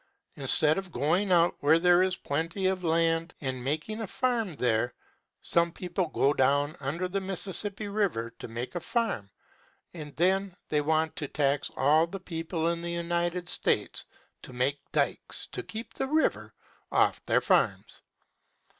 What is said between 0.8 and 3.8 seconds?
going out where there is plenty of land and